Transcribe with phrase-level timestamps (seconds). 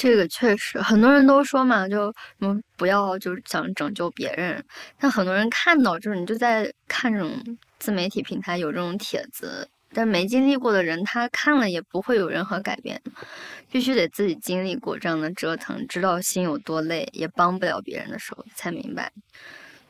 [0.00, 2.06] 这个确实，很多人都说嘛，就
[2.38, 4.64] 什么不要就是想拯救别人，
[4.96, 7.32] 但很多人看到就是你就在看这种
[7.80, 13.02] 自媒体平台有这种帖子，但没经历过的人他看了也不会有任何改变，
[13.72, 19.10] 必须得自己经历过这样的折腾，知道心有多累，也帮不了别人的时候，才明白，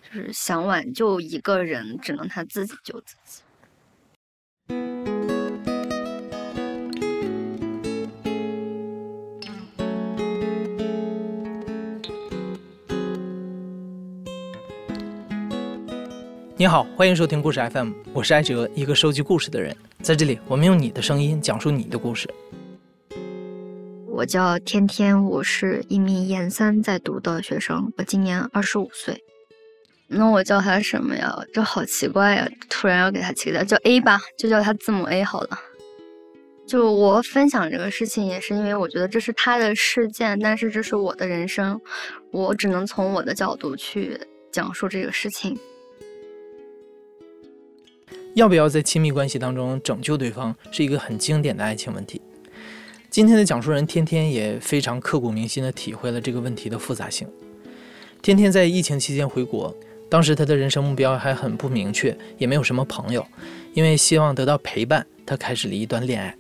[0.02, 3.42] 就是想挽救一个人，只能他自己救自己。
[16.60, 19.76] 你好，欢迎收听故事 FM，我是艾哲，一个收集故事的人。
[20.02, 22.28] 在这里，我们用你的声音讲述你的故事。
[24.08, 29.22] 我叫天天，我是一名研三在读的学生，我今年二十五岁。
[30.08, 31.32] 那我叫他什么呀？
[31.54, 32.48] 这好奇怪呀！
[32.68, 35.56] 突然要给他起个叫 A 吧，就叫他字母 A 好了。
[36.66, 41.80] 就我分享这个事情，也是因为我觉得这是他的事件，但是这是我的人生，
[42.32, 44.20] 我只能从我的角度去
[44.50, 45.56] 讲述这个事情。
[48.38, 52.20] 要不要在亲密关系当中拯救对方，是一个很经典的爱情问题。
[53.10, 57.26] 今天的讲述人天天也非常刻骨铭心地体会了这个问题的复杂性。
[58.22, 59.74] 天天在疫情期间回国，
[60.08, 63.26] 当时他的人生目标还很不明确，也没有什么朋友。
[63.74, 66.32] 因为希望得到陪伴，他开始了一段恋爱。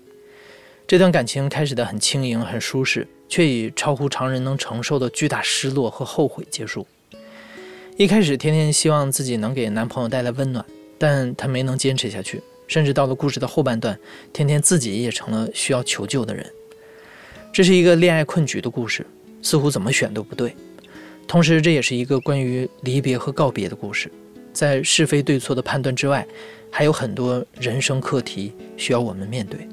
[0.86, 6.86] 这段感情开始的很轻盈、很舒适，却以超乎常人能承受的巨大失落和后悔结束。
[7.96, 10.64] 一开始，天天希望自己能给男朋友带来温暖。
[10.98, 13.98] 但他没能坚持下去，甚至到了故事的后半段，
[14.32, 16.44] 天天自己也成了需要求救的人。
[17.52, 19.06] 这是一个恋爱困局的故事，
[19.40, 20.54] 似乎怎么选都不对。
[21.26, 24.10] 同时，这也是一个关于离别和告别的故事，
[24.52, 26.26] 在是非对错的判断之外，
[26.70, 29.66] 还有很多人生课题需要我们面对。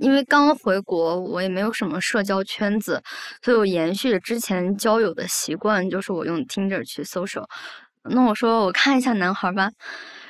[0.00, 3.02] 因为刚回国，我也没有什么社交圈子，
[3.42, 7.46] 所以我延续之前交友的习惯，就是我用 Tinder 去搜索。
[8.04, 9.64] 那我说我看一下男孩吧，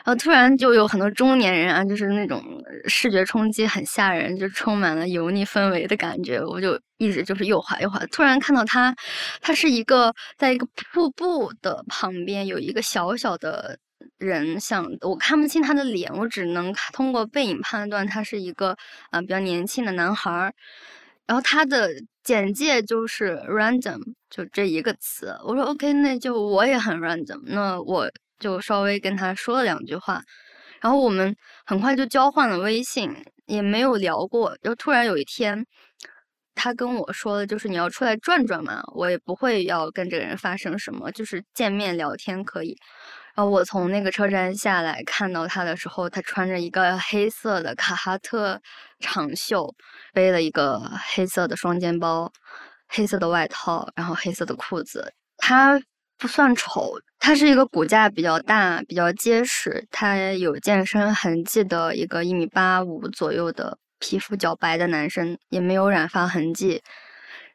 [0.04, 2.42] 然后突然就有很多中年人啊，就是那种
[2.88, 8.00] 视觉冲击很吓人，就充满了油腻氛围的感觉，我就一直就是右滑右滑。
[8.10, 8.92] 突然看到他，
[9.40, 13.78] 他是一个在一个瀑布的旁边有一个小小的。
[14.20, 18.76] 人像我看不清他的脸，我只能通过背影判断他是一个
[19.10, 20.54] 啊比较年轻的男孩儿。
[21.26, 21.88] 然后他的
[22.24, 25.36] 简介就是 random，就这一个词。
[25.44, 30.20] 我说 OK，那就我也很 random，那我就稍微跟他说了两句话，
[30.80, 33.14] 然后我们很快就交换了微信，
[33.46, 34.58] 也没有聊过。
[34.60, 35.64] 就突然有一天，
[36.56, 42.76] 他跟我说的就是你要出来转转嘛，我也不会要跟这个人发生什么，就是见面聊天可以。
[43.36, 48.60] 然后我从那个车站下来，看到他的时候，他穿着一个黑色的卡哈特
[48.98, 49.72] 长袖，
[50.12, 50.80] 背了一个
[51.12, 52.30] 黑色的双肩包，
[52.88, 55.14] 黑色的外套，然后黑色的裤子。
[55.36, 55.80] 他
[56.18, 66.82] 不算丑，他是一个骨架比较大、比较结实，他有健身痕迹的一个一米八五左右的皮肤较白的男生，也没有染发痕迹，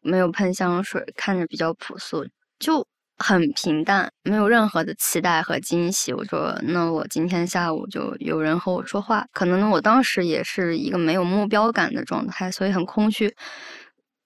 [0.02, 2.26] 没有喷香水，看着比较朴素，
[2.58, 2.88] 就。
[3.18, 6.12] 很平淡，没有任何的期待和惊喜。
[6.12, 13.34] 我说，那我今天下午就有人和我说话，可能我当时也是一个没有目标感的状态，所以很空虚。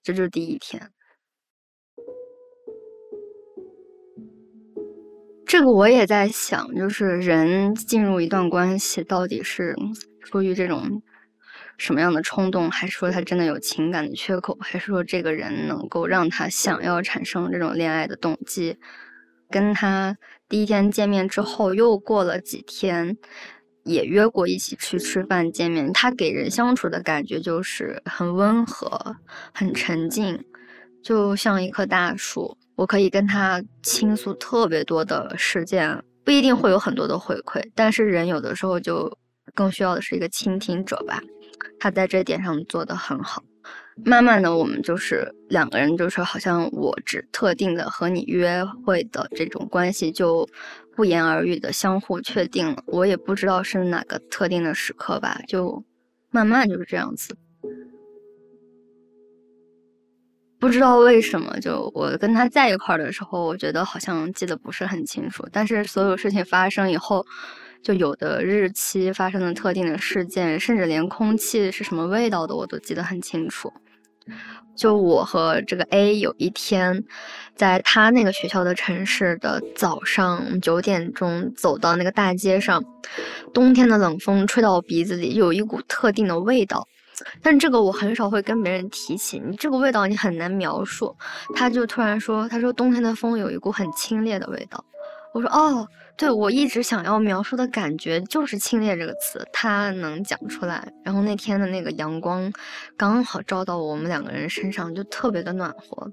[0.02, 0.90] 这就是第一天。
[5.46, 9.76] 这个我也在想，就是人进入一段关系，到底是
[10.22, 11.02] 出于这种。
[11.80, 18.76] 什么样的冲动，还是说他真的有情感的缺口，还是说这个人能够让他想要产生这种恋爱的动机？
[19.48, 23.16] 跟他第一天见面之后，又过了几天，
[23.82, 25.90] 也约过一起去吃饭见面。
[25.92, 29.16] 他给人相处的感觉就是很温和、
[29.54, 30.44] 很沉静，
[31.02, 32.58] 就像一棵大树。
[32.76, 39.18] 我可以跟他倾诉特别多的事件，不一定会有很多的回馈，但是人有的时候就
[39.54, 41.20] 更需要的是一个倾听者吧。
[41.78, 43.42] 他在这点上做得很好。
[44.02, 50.48] 慢慢的，我们就是两个人，就是好像我只特定的和你约会的这种关系，就
[50.96, 52.82] 不言而喻的相互确定了。
[52.86, 55.84] 我也不知道是哪个特定的时刻吧，就
[56.30, 57.36] 慢慢就是这样子。
[60.58, 65.46] 不知道为什么，就我跟他在一块儿的时候，我觉得好像记得不是很清楚。
[65.52, 67.26] 但是所有事情发生以后。
[67.82, 73.72] 就有的日期发生的特定的事件，甚至连空气是什么味道的，我都记得很清楚。
[74.76, 77.04] 就我和这个 A 有一天，
[77.54, 82.82] 在他那个学校的城市的早上九点钟，走到那个大街上，
[83.52, 86.86] 冬天的冷风吹到我鼻子里，有一股特定的味道。
[87.42, 91.14] 但这个我很少会跟别人提起，你这个味道你很难描述。
[91.54, 94.82] 他就突然说：“他说冬天的风有一股很清冽的味道。”
[95.34, 95.86] 我说：“哦。”
[96.20, 100.92] 对我一直想要描述的感觉就是“清冽”这个词，它能讲出来。
[101.02, 102.52] 然后那天的那个阳光
[102.94, 106.12] 刚好照到我们两个人身上，就特别的暖和。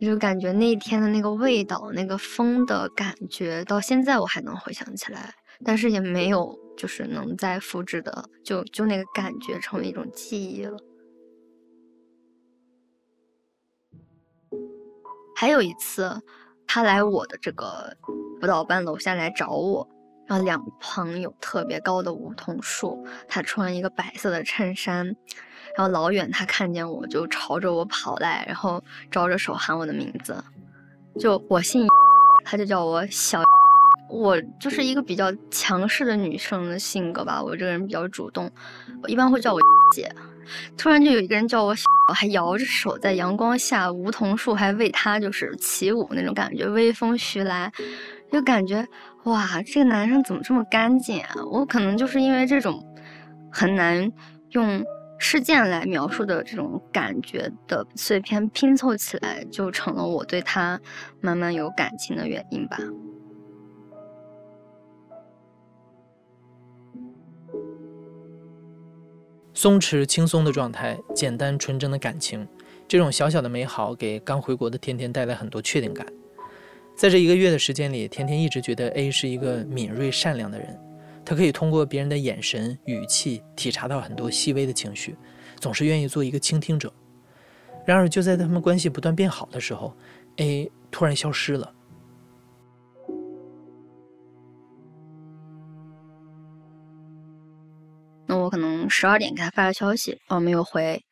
[0.00, 10.78] 我就感觉那天的那个味道、那个风的感觉，到现在我还能回想起来，但是也没有就是能再复制的，就就那个感觉成为一种记忆了。
[15.36, 16.22] 还有一次。
[16.74, 17.94] 他来我的这个
[18.40, 19.86] 辅导班楼下来找我，
[20.26, 23.06] 然后两旁有特别高的梧桐树。
[23.28, 25.04] 他穿一个白色的衬衫，
[25.76, 30.42] 然后老远他看见我就朝着我跑来，然后招着手喊我的名字。
[31.20, 31.86] 就我姓，
[32.42, 33.42] 他就叫我小。
[34.08, 38.50] 我就是一个比较强势的女生的性格吧，我这个人比较主动，
[39.02, 39.60] 我一般会叫我
[39.94, 40.10] 姐。
[40.76, 41.84] 突然就有一个人叫我小，
[42.14, 47.72] 还摇着手在阳光下，梧桐树还为他就是起舞那种感觉，微风徐来，
[48.30, 48.86] 就感觉
[49.24, 51.34] 哇，这个男生怎么这么干净啊？
[51.50, 52.84] 我可能就是因为这种
[53.50, 54.10] 很难
[54.50, 54.84] 用
[55.18, 60.80] 事件来描述的这种感觉的碎片拼凑起来，就成了我对他
[61.20, 62.78] 慢慢有感情的原因吧。
[69.54, 72.46] 松弛轻松的状态，简单纯真的感情，
[72.88, 76.06] 这种小小的美好给刚回国的天天带来很多确定感。
[76.96, 80.78] 在这一个月的时间里，天天一直觉得 A 是一个敏锐善良的人，
[81.24, 85.16] 他可以通过别人的眼神、语气体察到很多细微的情绪，
[85.58, 86.92] 总是愿意做一个倾听者。
[87.84, 89.94] 然而，就在他们关系不断变好的时候
[90.36, 91.72] ，A 突然消失了。
[98.26, 101.02] 那我可能十二点给他发个消息，哦，没有回。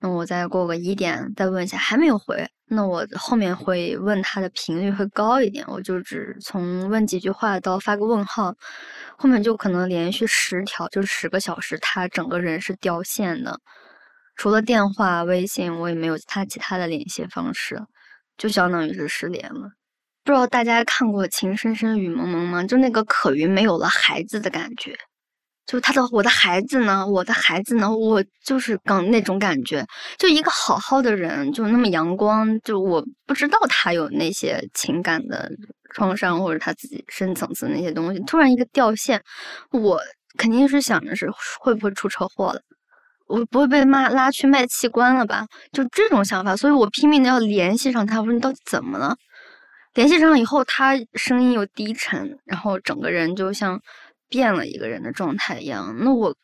[0.00, 2.48] 那我再过个一点再问一下，还没有回。
[2.70, 8.54] 那我后面会问他的频率会高一点，我就只从问几句话到发个问号，
[9.16, 13.58] 后面就可能连续十条，就是十个小时，他整个人是掉线的，
[14.36, 17.80] 除了电话、微信，我也没有他其他的联系方式，
[18.36, 19.70] 就相当于是失联了。
[20.22, 22.62] 不知道大家看过《情深深雨蒙蒙》吗？
[22.62, 24.94] 就那个可云没有了孩子的感觉。
[25.68, 29.86] 就他的我的孩子呢，我的孩子呢，我就是刚那种感觉，
[30.16, 35.52] 就一个好好的人，就那么阳光，就我不知道他有那些情感的
[35.92, 39.22] 创伤或者他自己深层次那些东西，突然一个掉线，
[39.70, 40.00] 我
[40.38, 41.30] 肯定是想着是
[41.60, 42.62] 会不会出车祸了，
[43.26, 45.44] 我不会被妈拉去卖器官了吧？
[45.70, 49.14] 就这种想法，所以我拼命的要联系上他，我说你到底怎么了？
[49.92, 53.78] 联系上以后，他声音又低沉，然后整个人就像。
[54.28, 56.34] 变了一个人的状态一样，那我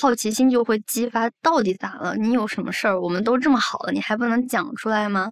[0.00, 2.14] 好奇心就会激发，到底咋了？
[2.16, 3.00] 你有什么事儿？
[3.00, 5.30] 我们都这么好了，你还不能讲出来吗？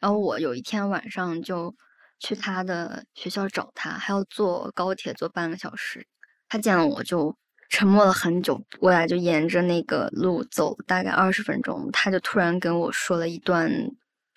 [0.00, 1.74] 然后我有一天晚上就
[2.18, 6.06] 去他的学校找他，还要坐高铁坐半个小时。
[6.48, 7.36] 他见了我就
[7.68, 13.70] 沉默了很久，我俩就沿着那个路走大概二十分钟，他就突然跟我说了一段，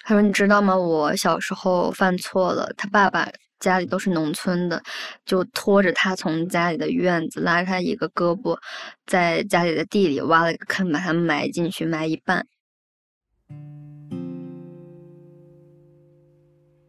[0.03, 0.75] 他说：“你知道吗？
[0.75, 3.27] 我小时候犯错了，他爸爸。”
[3.59, 4.81] 家里都是农村的，
[5.25, 8.57] 就拖着他从家里的院子拉着他一个胳膊，
[9.05, 12.47] 在家里的地里挖了个坑，把他埋进去，埋一半。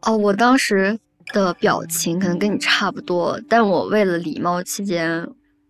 [0.03, 0.99] 哦，我当时
[1.33, 5.29] 的表情可能跟你差不多，但我为了礼貌起见，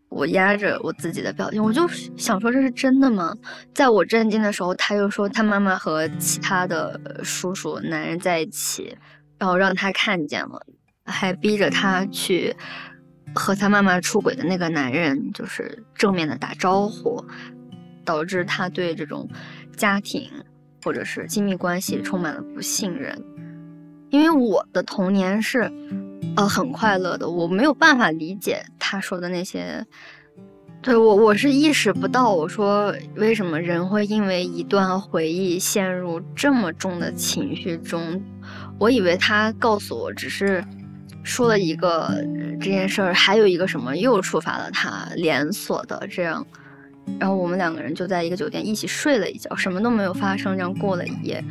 [0.08, 3.36] 我压着我自己的表情，我就想说这是真的吗？
[3.74, 8.96] 在我震惊的时候，他又说他妈妈和其他的叔叔男人在一起，
[9.38, 10.64] 然后让他看见了。
[11.10, 12.54] 还逼着他去
[13.34, 17.24] 和他妈妈出轨的那个男人，就是正面的打招呼，
[18.04, 19.28] 导致他对这种
[19.76, 20.30] 家庭
[20.82, 23.22] 或者是亲密关系充满了不信任。
[24.08, 25.70] 因为我的童年是
[26.34, 29.86] 呃很快乐的，我没有办法理解他说的那些。
[30.82, 38.20] 对我，我是意识不到，我说为什么人会因为一段回忆陷入这么重的情绪中？
[38.78, 40.64] 我以为他告诉我只是。
[41.22, 42.10] 说了一个
[42.60, 46.46] 这件事儿，还有一个什么又触发了他连锁的这样，
[47.18, 51.44] 然后我们两个人就在一个酒店一起睡了一觉，什么都没有发生，这样过了一夜。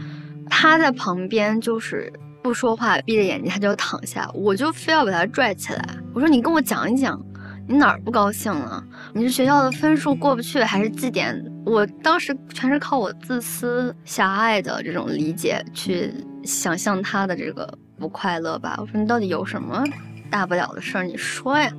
[0.50, 2.12] 他在旁边就是
[2.42, 7.22] 不说话，闭着眼睛，他就要躺下，我就非要把他拽起来，我说你跟我讲一讲，
[7.68, 8.84] 你哪儿不高兴了？
[9.14, 16.12] 你是学校的分数过不去，还是绩点我当时全是靠我自私、狭隘的这种理解去
[16.44, 18.78] 想象他的这个不快乐吧。
[18.80, 19.84] 我说你到底有什么
[20.32, 21.04] 大不了的事儿？
[21.04, 21.70] 你说呀。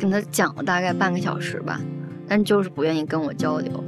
[0.00, 1.80] 跟他讲了大概半个小时吧，
[2.28, 3.82] 但就是不愿意跟我交流。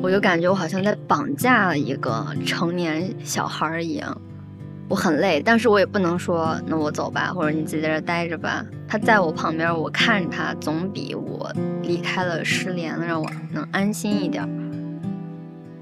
[0.00, 4.18] 我就感觉我好像在绑架一个成年小孩一样。
[4.88, 8.64] 我很累，但是我也不能说那我走吧，或者你自己在这待着吧。
[8.88, 14.48] 他在我旁边，我看着他，总比我离开了失联了让我能安心一点。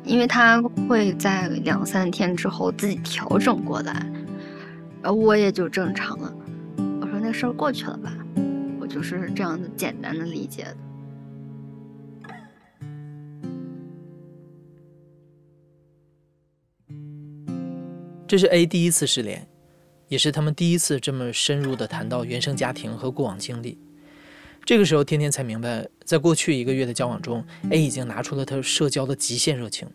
[0.02, 4.04] 因为他会在两三天之后自己调整过来，
[5.02, 6.34] 而我也就正常了。
[7.00, 8.14] 我说那事儿过去了吧，
[8.80, 10.76] 我就是这样子简单的理解的。
[18.28, 19.44] 这是 A 第一次失联，
[20.06, 23.76] 也是他们第一次这么深入的谈到原生家庭和过往经历。
[24.64, 29.88] 这个时候，天天才明白，在过去一个月的交往中，A 已经拿出了他社交的极限热情。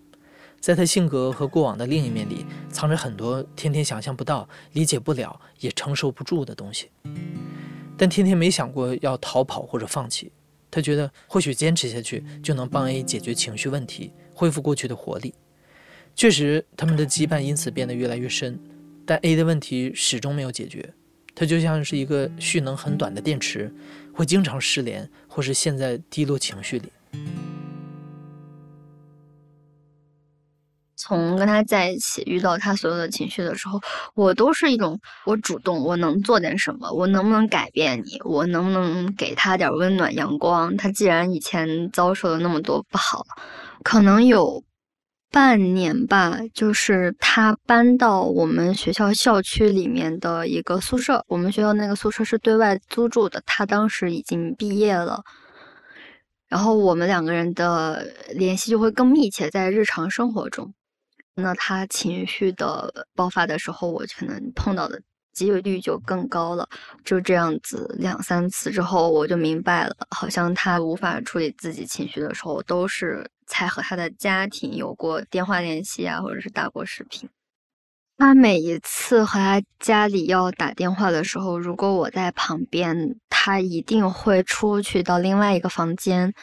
[0.66, 6.90] 在他性格和过往的另一面里，藏着很多天天想象不到、理解不了、也承受不住的东西。
[7.96, 10.32] 但天天没想过要逃跑或者放弃，
[10.72, 15.36] 他觉得或许坚持下去就能帮 A 解决情绪问题，恢复过去的活力。
[16.16, 18.60] 确实，他们的羁绊因此变得越来越深，
[19.06, 20.92] 但 A 的问题始终没有解决。
[21.36, 23.72] 他就像是一个蓄能很短的电池，
[24.12, 26.92] 会经常失联，或是陷在低落情绪里。
[31.06, 33.80] 从跟他在一起，遇到他所有的情绪的时候，
[34.16, 40.76] 我都是一种我主动，我能做点什么，我能不能改变你，我能不能给他点温暖阳光？
[40.78, 43.24] 他既然以前遭受了那么多不好，
[43.84, 44.64] 可能有
[45.30, 55.22] 半年吧，就是他搬到我们学校校区里面的一个宿舍，我们学校那个宿舍是对外租住的，他当时已经毕业了。
[56.48, 60.74] 然后我们两个人的联系就会更密切，在日常生活中，
[61.36, 65.02] 那他情绪的爆发的时候，我可能碰到的
[65.34, 66.68] 几率就更高了。
[67.04, 77.30] 就这样子两三次之后，我就明白了，好像他无法处理自己情绪的时候，都是才和他的家庭有过电话联系啊，或者是打过视频。
[78.18, 86.34] 他每一次和他家里要打电话的时候，如果我在旁边，他一定会出去到另外一个房间，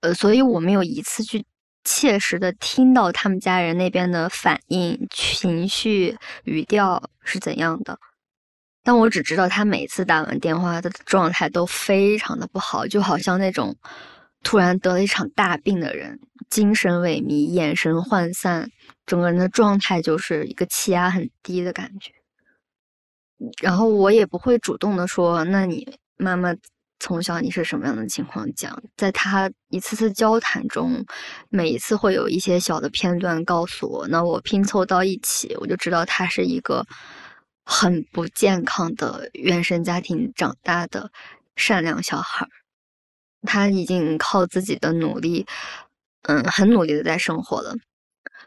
[0.00, 1.46] 呃，所以我没有一次去
[1.86, 7.96] 切实的听到他们家人那边的反应、情绪、语调是怎样的。
[8.82, 13.76] 但我只知道他每次打完电话，的状态都非常的不好，就好像那种
[14.42, 16.18] 突然得了一场大病的人，
[16.50, 18.68] 精神萎靡，眼神涣散。
[19.06, 22.12] 整个人的状态就是一个气压很低的感觉，
[23.62, 26.52] 然后我也不会主动的说，那你妈妈
[26.98, 28.50] 从小你是什么样的情况？
[28.54, 31.04] 讲，在他一次次交谈中，
[31.50, 36.86] 每一次会有一些小的片段告诉我，那我拼凑到一起，我就知道他是一个
[37.64, 41.10] 很不健康的原生家庭长大的
[41.54, 42.46] 善良小孩，
[43.42, 45.46] 他已经靠自己的努力，
[46.22, 47.74] 嗯，很努力的在生活了。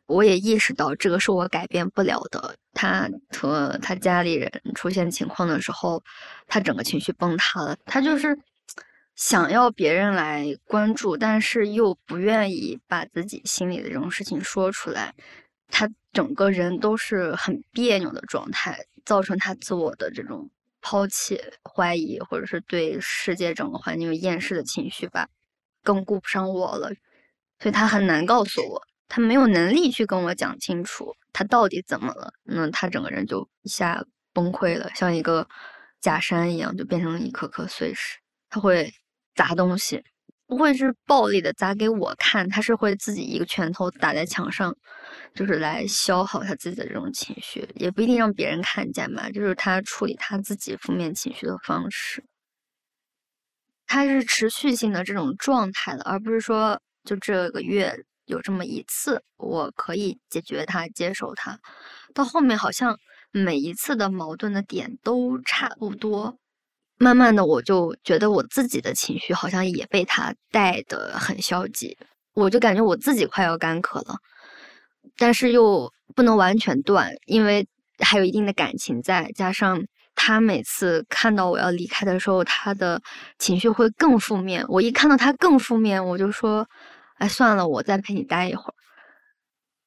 [0.10, 2.56] 我也意识到这个是我改变不了的。
[2.74, 6.04] 他和他家里人出现情况的时候，
[6.48, 7.78] 他整个情绪崩塌了。
[7.86, 8.38] 他就是
[9.16, 15.14] 想要别人来关注，但是又不愿意把自己心里的这种事情说出来。
[15.68, 20.50] 他整个人都是很别扭的状态，造成他自我的这种
[20.82, 25.28] 抛弃、怀疑，或者是对世界整个环境有厌世的情绪吧，
[25.84, 26.90] 更顾不上我了，
[27.60, 28.89] 所以他很难告诉我。
[29.10, 35.48] 他没有能力去跟我讲清楚他到底怎么了，那他整个人就一下崩溃了，像一个
[36.00, 38.20] 假山一样，就变成了一颗颗碎石。
[38.50, 38.94] 他会
[39.34, 40.04] 砸东西，
[40.46, 44.76] 不会是暴力的砸给我看，他是会自己一个拳头打在墙上，
[45.34, 52.24] 就是来消耗他自己的这种情绪，也不一定让别人看见吧，就是他处理他自己负面情绪的方式。
[53.88, 58.06] 他是持续性的这种状态的，而不是说就这个月。
[58.30, 61.60] 有这么一次，我可以解决他，接受他。
[62.14, 62.96] 到后面好像
[63.32, 66.38] 每一次的矛盾的点都差不多，
[67.00, 71.98] 慢慢的我就觉得我自己的情绪好像也被他带的很消极，
[72.36, 74.18] 我就感觉我自己快要干渴了，
[75.18, 77.68] 但是又不能完全断，因为
[77.98, 79.84] 还有一定的感情在，加上
[80.14, 83.02] 他每次看到我要离开的时候，他的
[83.40, 84.64] 情绪会更负面。
[84.68, 86.68] 我一看到他更负面，我就说。
[87.20, 88.74] 哎，算了，我再陪你待一会儿，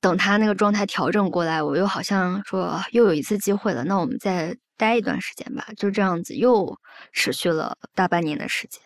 [0.01, 6.79] 等他那个状态调整过来，我又好像说又有一次机会了，那我们再待一段时间吧，就这样子又
[7.13, 8.81] 持续了大半年的时间。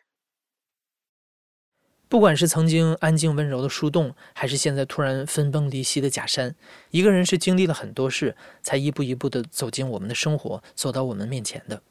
[2.08, 6.54] 不管是曾经安静温柔的树洞，还是现在突然分崩离析的假山，
[6.90, 11.82] 一个人是经历了很多事，才一步一步的走进我们的生活，走到我们面前的。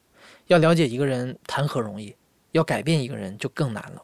[0.46, 2.16] 要了解一个人谈何容易，
[2.52, 4.02] 要改变一个人就更难了。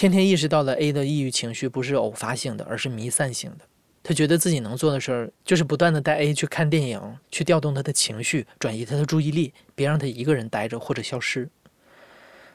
[0.00, 3.66] 天天意识到了 A 的抑郁情绪不是偶发性的，而是弥散性的。
[4.02, 11.50] 他觉得自己能做的事儿就是不断的带 A 去看电影，去调动他的情绪，转移他的注意力，别让他一个人待着或者消失。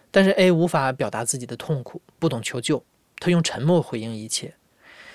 [0.10, 2.84] 但是 A 无法表达自己的痛苦，不懂求救，
[3.20, 4.56] 他用沉默回应一切。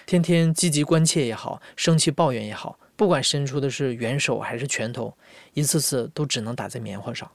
[0.07, 5.13] 天天积极关切也好，生气抱怨也好，不管伸出的是援手还是拳头，
[5.55, 7.29] 一次次都只能打在棉花上。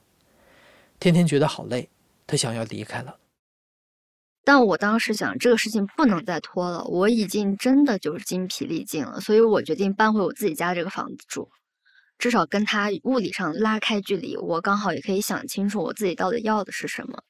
[0.98, 1.86] 天天觉得好累，
[2.26, 3.14] 他想要离开了。
[4.46, 11.48] 但我当时想，这个事情不能再拖了，我已经真的就是精疲力尽了，所以我决定搬回我自己家这个房子住，
[12.16, 17.24] 至少跟他物理上拉开距离，我刚好也可以想清楚我自己到底要的是什么。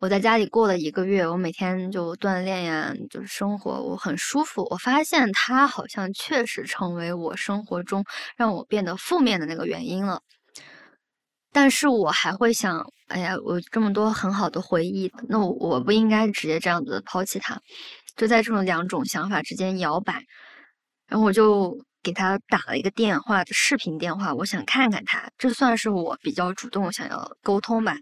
[0.00, 4.66] 我在家里过了一个月，我每天就锻炼呀，就是生活，我很舒服。
[4.70, 8.04] 我发现他好像确实成为我生活中
[8.36, 10.20] 让我变得负面的那个原因了。
[11.54, 17.60] 但是我还会想，哎呀，我这么多很好的回忆，那我我不应该直接这样子抛弃他，
[18.16, 20.20] 就在这种两种想法之间摇摆。
[21.06, 27.94] 然后我就给他打了一个电话，视频电话，我想看看他，这算是我比较主动想要沟通吧。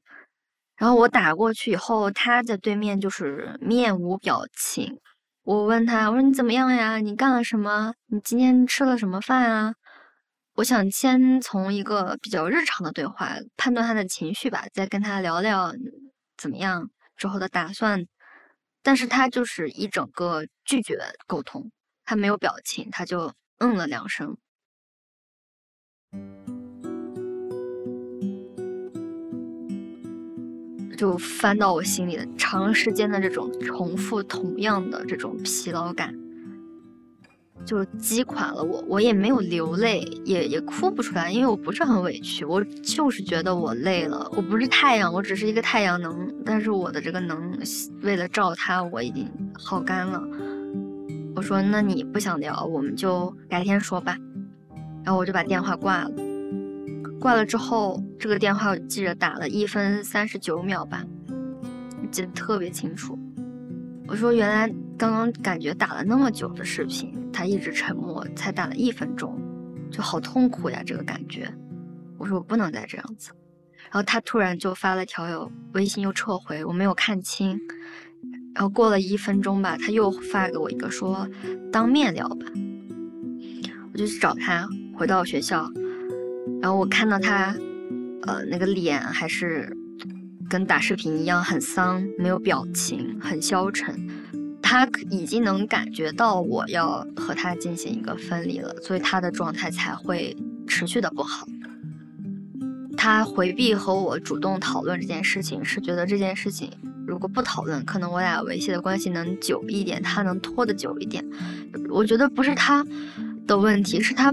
[0.78, 4.98] 然后我打过去以后，他在对面就是面无表情。
[5.44, 6.96] 我问他，我说你怎么样呀？
[6.96, 7.92] 你干了什么？
[8.06, 9.74] 你今天吃了什么饭啊？
[10.54, 15.72] 我想先从一个比较日常的对话判断他的情绪吧，再跟他聊聊
[16.36, 18.06] 怎么样之后的打算。
[18.82, 21.70] 但是他就是一整个拒绝沟通，
[22.04, 24.36] 他没有表情，他就嗯了两声。
[30.98, 36.14] 就翻到我心里的长时间的这种重复同样的这种疲劳感，
[37.64, 38.82] 就击垮了我。
[38.88, 44.28] 我也没有流泪，也也哭不出来，因为我不是很委屈，我就是觉得我累了。
[44.36, 47.58] 我不是太阳，我只是一个太阳能，但是我的这个能
[48.02, 50.22] 为了照它，我已经耗干了。
[51.34, 54.16] 我说，那你不想聊，我们就改天说吧。
[55.04, 56.10] 然后我就把电话挂了。
[57.18, 61.04] 挂了之后，这个电话我记着打了一分三十九秒吧，
[62.10, 63.18] 记得特别清楚。
[64.08, 69.40] 我说原来刚刚感觉打了那么久的视频，他一直沉默，才打了一分钟，
[69.90, 71.52] 就好痛苦呀这个感觉。
[72.18, 73.30] 我说我不能再这样子。
[73.90, 77.58] 然后他突然就发了条有微信又撤回，我没有看清。
[78.54, 81.28] 然后过了一分钟吧，他又发给我一个说
[81.72, 82.46] 当面聊吧。
[83.92, 85.70] 我就去找他，回到学校。
[86.60, 87.54] 然后我看到他，
[88.22, 89.76] 呃，那个脸还是
[90.48, 94.08] 跟打视频一样很丧，没有表情，很消沉。
[94.62, 101.46] 他已经能感觉到我要和他进行一个分离了，所以他的状态才会持续的不好。
[102.96, 106.70] 他回避和我主动讨论这件事情，是觉得这件事情
[107.06, 111.22] 如果不讨论，可能我俩维系的关系能久一点，他能拖得久一点。
[111.90, 112.86] 我觉得不是他
[113.46, 114.32] 的问题，是他。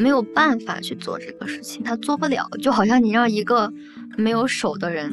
[0.00, 3.72] 没有办法去做这个事情，他做不了，就好像你让一个
[4.16, 5.12] 没有手的人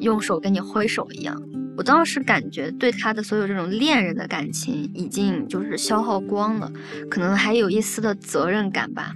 [0.00, 1.42] 用手跟你挥手一样。
[1.76, 6.72] 我当时感觉对他的所有这种恋人的感情已经就是消耗光了，
[7.10, 9.14] 可能还有一丝的责任感吧。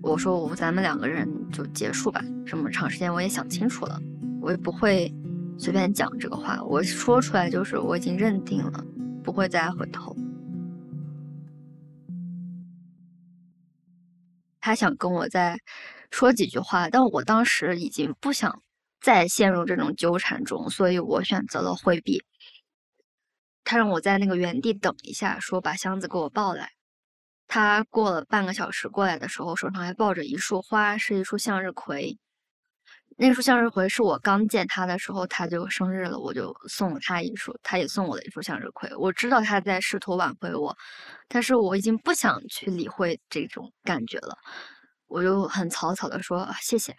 [0.00, 4.00] 我说我咱们两个人就结束吧，这么长时间我也想清楚了，
[4.40, 5.12] 我也不会
[5.58, 8.84] 随便讲这个话，我说出来就是我已经认定了，
[9.24, 10.16] 不会再回头。
[14.60, 15.58] 他想跟我再
[16.12, 18.62] 说几句话，但我当时已经不想
[19.06, 22.24] 再陷入这种纠缠中，所以我选择了回避。
[23.62, 26.72] 他让我在那个原地等一下，说把箱子给我抱来。
[27.46, 32.18] 他过了半个小时过来的时候，手上还抱着一束花，是一束向日葵。
[33.16, 38.92] 那束向日葵是我刚见他的时候他就生日了，我就送了他一束，他也送我了一束向日葵。
[38.96, 40.76] 我知道他在试图挽回我，
[41.28, 44.36] 但是我已经不想去理会这种感觉了，
[45.06, 46.92] 我就很草草的说谢谢。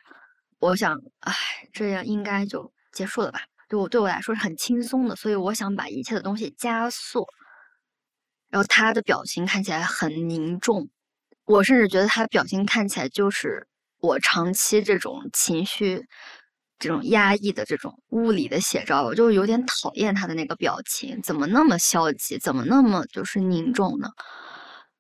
[0.60, 1.34] 我想，哎，
[1.72, 3.42] 这样应该就结束了吧？
[3.70, 7.26] 对我对我来说是很轻松的，所以我想把一切的东西加速。
[8.50, 10.90] 然后他的表情看起来很凝重，
[11.46, 13.68] 我甚至觉得他的表情看起来就是。
[14.00, 16.06] 我长期这种情绪、
[16.78, 24.10] 这种压抑的这种物理的写照，我就有点讨厌他的那个表情，怎么那么消极，怎么那么就是凝重呢？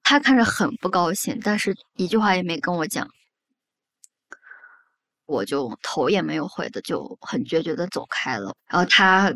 [0.02, 3.08] 他看着很不高兴，但是一句话也没跟我讲，
[5.28, 8.56] 我就头也没有回的就很决绝的走开了。
[8.68, 9.32] 然后他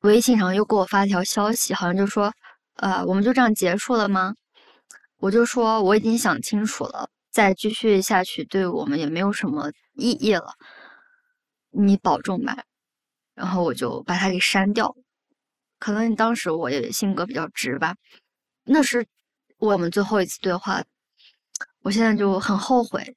[0.00, 2.32] 微信上又给我发了条消息，好像就说，
[2.76, 4.34] 呃，我们就这样结束了吗？
[5.18, 10.54] 我就说我已经想清楚了，再继续下去对我们也没有什么意义了。
[11.70, 12.64] 你保重吧。
[13.34, 14.96] 然后我就把他给删掉。
[15.78, 17.94] 可能当时我也性格比较直吧，
[18.64, 19.06] 那是
[19.58, 20.82] 我们最后一次对话，
[21.82, 23.16] 我现在就很后悔。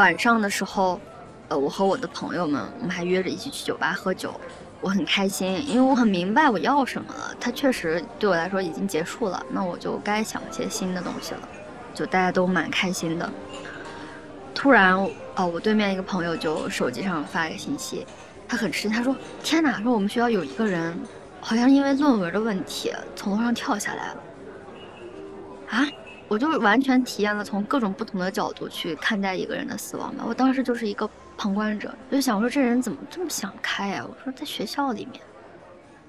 [0.00, 0.98] 晚上的时候，
[1.48, 4.32] 呃，我和我的朋友们，我们还约着一起去酒吧喝酒，
[4.80, 7.36] 我很开心，因为我很明白我要什么了。
[7.38, 11.40] 他确实对我来说已经结束了，那我就该想一些新的东西了。
[11.92, 13.30] 就大家都蛮开心的。
[14.54, 14.94] 突然，
[15.36, 18.06] 哦，我对面一个朋友就手机上发一个信息，
[18.48, 20.98] 他很吃惊，他说：“天哪，说我们学校有一个人，
[21.42, 24.16] 好像因为论文的问题从楼上跳下来了。”
[25.68, 25.86] 啊？
[26.30, 30.22] 我就完全体验了从各种不同的角度去看待一个人的死亡吧。
[30.24, 34.06] 我当时就是一个旁观者，我就想说这人怎么这么想开呀？
[34.08, 35.20] 我说在学校里面。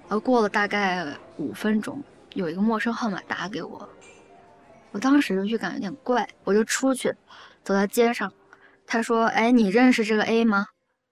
[0.09, 1.07] 而过了大概
[1.37, 2.03] 五分钟，
[2.35, 3.89] 有一个陌生号码打给我，
[4.91, 7.15] 我当时就预感有点怪，我就出去，
[7.63, 8.31] 走到街上，
[8.85, 10.67] 他说：“哎，你认识这个 A 吗？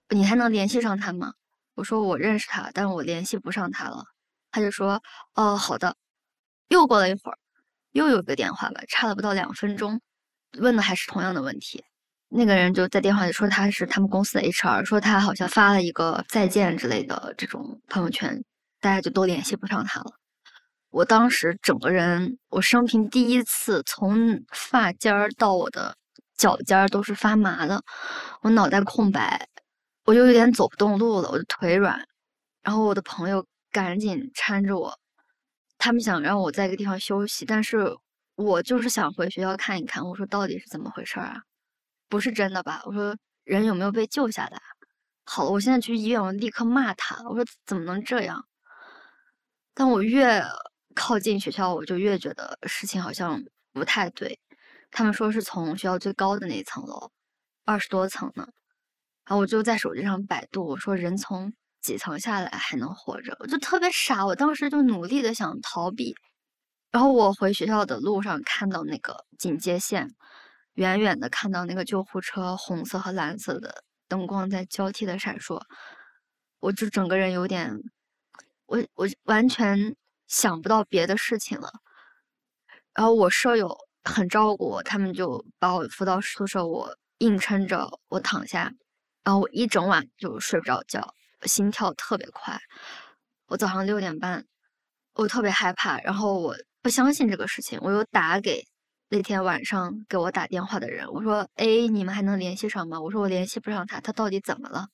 [0.09, 1.33] 你还能联系上他吗？”
[1.73, 4.03] 我说：“我认识他，但是我联系不上他了。”
[4.51, 5.01] 他就说
[5.33, 5.95] ：“哦，好的。”
[6.69, 7.37] 又过了一会儿。
[7.91, 9.99] 又有一个电话吧，差了不到两分钟，
[10.59, 11.83] 问的还是同样的问题。
[12.29, 18.43] 那个人就在电话里说他是他们公司的 HR，说他好像发了一个再见之类的这种朋友圈，
[18.79, 20.11] 大家就都联系不上他了。
[20.91, 25.95] 我当时整个人，我生平第一次从发尖儿到我的
[26.37, 27.81] 脚尖儿都是发麻的，
[28.41, 29.47] 我脑袋空白，
[30.05, 32.05] 我就有点走不动路了，我的腿软。
[32.61, 34.99] 然后我的朋友赶紧搀着我。
[35.79, 37.87] 他们想让我在一个地方休息，但是
[38.35, 40.05] 我就是想回学校看一看。
[40.05, 41.41] 我说到底是怎么回事啊？
[42.09, 42.83] 不是真的吧？
[42.85, 44.61] 我说人有没有被救下来？
[45.25, 47.23] 好了，我现在去医院，我立刻骂他。
[47.29, 48.45] 我说怎么能这样？
[49.73, 50.43] 但我越
[50.93, 54.37] 靠近学校，我就越觉得事情好像不太对。
[54.91, 57.11] 他们说是从学校最高的那一层楼，
[57.63, 58.45] 二十多层呢。
[59.25, 61.53] 然后我就在手机上百度，我说人从。
[61.81, 64.25] 几层下来还能活着，我就特别傻。
[64.25, 66.15] 我当时就努力的想逃避，
[66.91, 70.09] 然后我回学校的路上看到那个警戒线，
[70.73, 75.61] 远远的看到那个救护车红色和蓝色的灯光在交替的闪烁，
[76.59, 77.79] 我就整个人有点，
[78.65, 79.95] 我我完全
[80.27, 81.71] 想不到别的事情了。
[82.93, 88.73] 然后我舍友很照顾我，他们就把我扶到宿舍，我硬撑着我躺下，
[89.23, 91.13] 然后我一整晚就睡不着觉。
[91.43, 92.59] 心跳特别快，
[93.47, 94.45] 我早上六点半，
[95.13, 98.65] 我特别害怕，然后我不相信这个事情，我又打给
[99.09, 104.87] 那天晚上给我打电话的人，我说：“哎，你们还能联系上吗？”我说：“我联系不上他，他到底怎么了？”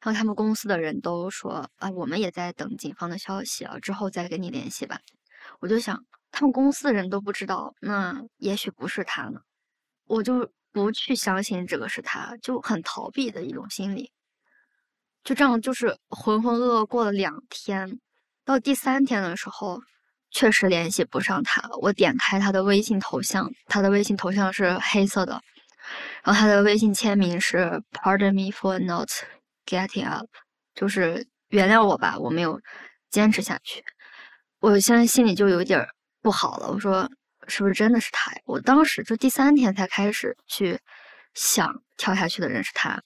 [0.00, 5.00] 然后他们公司的人都说：“啊，我们也在等警方的消息啊，之后再跟你联系吧。”
[5.60, 9.40] 我就想，他们公司的人都不知道，那也许不是他呢，
[10.06, 14.10] 我就不去相信这个是他，就很逃避的一种心理。
[15.24, 17.98] 就这样，就是浑浑噩噩过了两天，
[18.44, 19.80] 到第三天的时候，
[20.30, 21.66] 确实联系不上他。
[21.80, 25.40] 我点开他的微信头像，他的微信头像是黑色的，
[26.22, 29.08] 然后他的微信签名是 “Pardon me for not
[29.64, 30.28] getting up”，
[30.74, 32.60] 就是原谅我吧，我没有
[33.10, 33.82] 坚持下去。
[34.60, 35.86] 我现在心里就有点
[36.20, 37.10] 不好了，我说
[37.48, 38.38] 是不是真的是他呀？
[38.44, 40.78] 我当时就第三天才开始去
[41.32, 43.00] 想跳下去的人是他。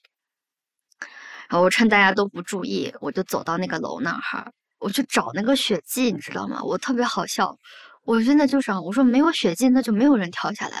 [1.49, 6.61] 然后我趁大家都不注意，我就走到那个楼那儿，我去找那个血迹，你知道吗？
[6.63, 7.57] 我特别好笑，
[8.03, 10.77] 我现在就想，我说没有血迹，那就没有人跳下来；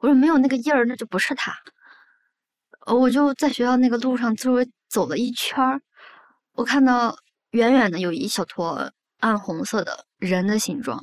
[0.00, 1.54] 我说没有那个印儿，那就不是他。
[2.86, 5.80] 我就在学校那个路上周围走了一圈儿，
[6.52, 7.16] 我看到
[7.52, 11.02] 远远的有一小坨暗红色的人的形状，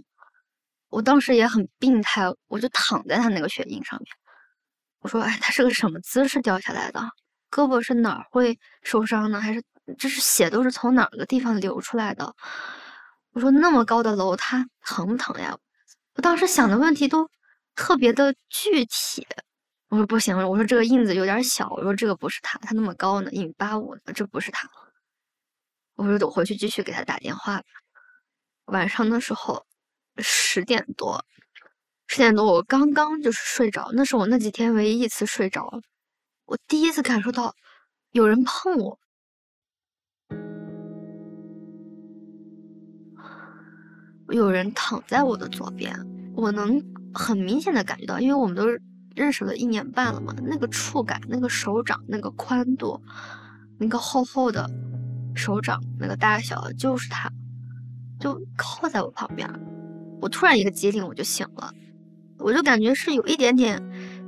[0.89, 4.07] 我当时也很病态，我就躺在他那个血印上面，
[4.99, 7.01] 我说，哎，他是个什么姿势掉下来的？
[7.51, 9.41] 胳膊是哪儿会受伤呢？
[9.41, 9.63] 还是
[9.97, 12.35] 这是血都是从哪个地方流出来的？
[13.31, 15.57] 我说那么高的楼，它疼不疼呀？
[16.15, 17.29] 我当时想的问题都
[17.75, 19.27] 特别的具体。
[19.89, 24.69] 我说不行，我说这个印子有点小，我说这个不是他，他那么高呢，一米八五呢，这不是他。
[25.95, 27.61] 我说我回去继续给他打电话。
[28.65, 29.65] 晚上的时候
[30.17, 31.25] 十点多，
[32.05, 35.81] 十点多我刚刚就是睡着，那是我那几天唯一一次睡着。
[36.49, 37.53] 我第一次感受到
[38.11, 38.99] 有人碰我。
[44.31, 45.95] 有人躺在我的左边，
[46.35, 46.83] 我能
[47.13, 48.65] 很明显的感觉到，因为我们都
[49.15, 52.99] 认识了一年半了嘛，那个触感，那个手掌，那个宽度，
[53.79, 54.67] 那个厚厚的
[55.35, 57.31] 手掌，那个大小，就是他，
[58.19, 59.47] 就靠在我旁边。
[60.19, 61.71] 我突然一个机灵，我就醒了，
[62.39, 63.79] 我就感觉是有一点点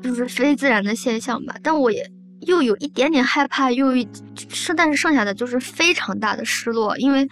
[0.02, 2.10] 就是非自然的现象吧，但我也
[2.42, 3.94] 又有一点点害怕，又
[4.50, 7.28] 剩，但是剩下的就是非常大的失落，因为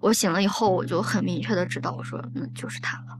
[0.00, 3.18] 我醒了以后，我就很明确的知道，我说那就是他了，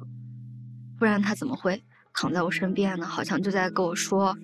[0.99, 1.83] 不然他怎么会
[2.13, 3.07] 躺在我身边呢？
[3.07, 4.37] 好像就在跟我说，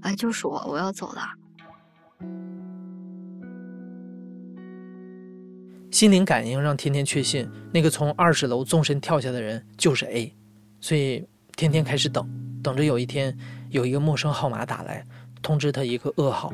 [0.00, 1.22] 哎，就是我，我要走了。
[5.90, 10.34] 心灵感应让天天确信，那个从二十楼纵身跳下的人就是 A，
[10.80, 12.26] 所以天天开始等，
[12.62, 13.36] 等着有一天
[13.70, 15.06] 有一个陌生号码打来，
[15.40, 16.52] 通知他一个噩耗。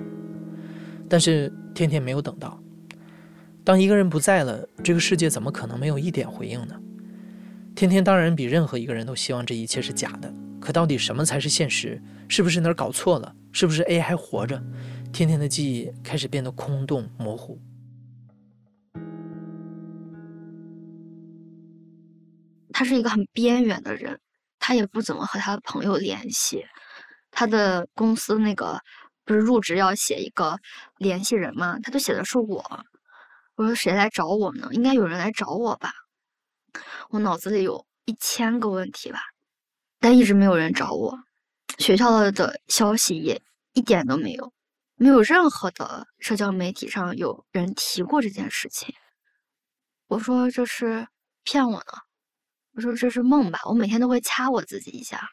[1.08, 2.60] 但是天天没有等到。
[3.64, 6.80] 当一个人不在了，这个世界怎么可能没有一点回应呢？
[7.74, 12.00] 天天当然比任何一个人都希望这一切是假的，可到底什么才是现实？
[12.28, 13.34] 是不是哪儿搞错了？
[13.52, 14.62] 是不是 A 还活着？
[15.12, 17.58] 天天的记忆开始变得空洞模糊。
[22.72, 24.18] 他是一个很边缘的人，
[24.58, 26.64] 他也不怎么和他的朋友联系。
[27.38, 28.80] 他的公司那个
[29.26, 30.58] 不是入职要写一个
[30.96, 31.78] 联系人吗？
[31.82, 32.64] 他就写的是我。
[33.56, 34.70] 我说谁来找我呢？
[34.72, 35.92] 应该有人来找我吧。
[37.10, 39.20] 我脑子里有一千个问题吧，
[40.00, 41.18] 但一直没有人找我。
[41.78, 43.42] 学校的消息也
[43.74, 44.50] 一点都没有，
[44.94, 48.94] 没有任何的社交媒体上有人提过这件事情。
[50.06, 51.06] 我说这是
[51.44, 52.00] 骗我呢。
[52.72, 55.28] 我说这是梦吧，我每天都会掐我自己一下，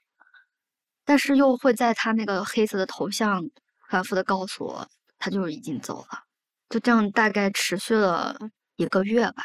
[1.05, 3.41] 但是又会在他那个黑色的头像
[3.89, 4.87] 反复的告诉我，
[5.17, 6.23] 他就已经走了。
[6.69, 8.37] 就这样大概持续了
[8.75, 9.43] 一个月吧，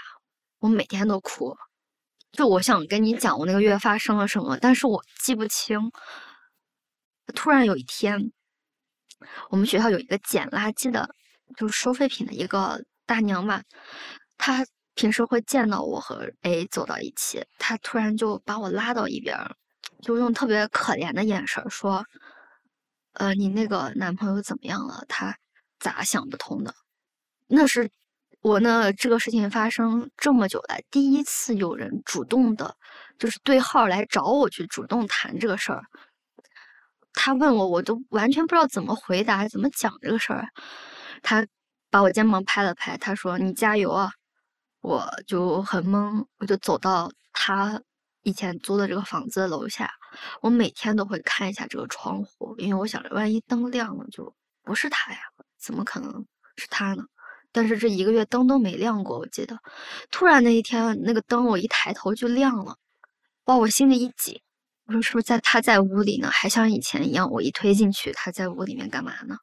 [0.59, 1.57] 我每天都哭。
[2.33, 5.90] 就我想跟你讲我那个月发生了什么，但是我记不清。
[7.35, 8.33] 突然有一天，
[9.51, 11.09] 我们学校有一个捡垃圾的，
[11.57, 13.62] 就是收废品的一个大娘嘛，
[14.37, 14.66] 她。
[14.94, 19.38] 平时会见到我和 A 走到一起，她突然就把我拉到一边，
[20.03, 22.05] 就用特别可怜的眼神说
[23.14, 25.05] ：“呃，你那个男朋友怎么样了？
[25.09, 25.37] 他
[25.79, 26.75] 咋想不通的？”
[27.49, 27.91] 那是
[28.41, 32.77] 我呢这个事情发生这么久来第一次有人主动的，
[33.19, 35.83] 就是对号来找我去主动谈这个事儿。
[37.12, 40.49] 他问我，我都完全不知道怎么回答，怎么讲这个事儿。
[41.23, 41.45] 他
[41.91, 44.12] 把我肩膀拍了拍，他说：“你加油啊！”
[44.81, 47.83] 我就很懵，我就走到他
[48.29, 49.91] 以前租的这个房子的楼下，
[50.43, 55.19] 我每天都会看一下这个窗户，因为我想着万一灯亮了就不是他呀，
[55.59, 57.05] 怎么可能是他呢？
[57.51, 59.59] 但是这一个月灯都没亮过，我记得。
[60.11, 62.77] 突然那一天，那个灯我一抬头就亮了，
[63.45, 63.57] 哇！
[63.57, 64.43] 我心里一紧，
[64.85, 66.29] 我说是不是在他在屋里呢？
[66.31, 69.37] 还像以前一样，我一推进去，他在屋里面干嘛呢？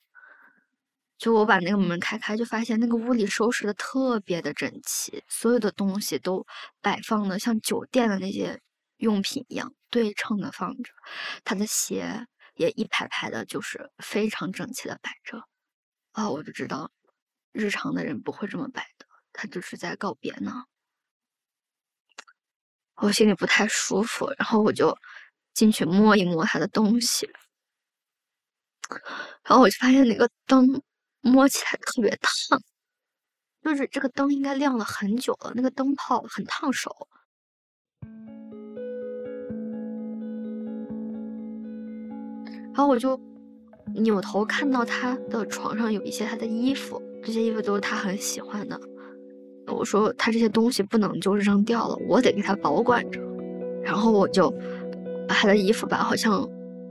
[1.17, 6.45] 就我把那个门开开，就发现那个屋里收拾的特别的整齐，所有的东西都
[6.81, 8.59] 摆放的像酒店的那些
[8.97, 10.91] 用品一样对称的放着，
[11.43, 15.47] 他的鞋也一排排的，就是非常整齐的摆着。
[16.13, 16.91] 啊，我就知道，
[17.51, 20.65] 日常的人不会这么摆的，他就是在告别呢。
[22.95, 24.97] 我心里不太舒服，然后我就
[25.53, 27.29] 进去摸一摸他的东西，
[29.43, 30.81] 然后我就发现那个灯。
[31.27, 32.61] 摸起来特别烫，
[33.63, 37.09] 就是这个灯应该亮了很久了，那个灯泡很烫手。
[42.75, 43.17] 然后我就
[43.93, 48.77] 扭头看到他的床上有一些他的衣服，这些衣服都是他很喜欢的。
[49.67, 53.21] 我说他这些东西不能就扔掉了，我得给他保管着。
[53.81, 54.51] 然后我就
[55.25, 56.45] 把他的衣服吧，好像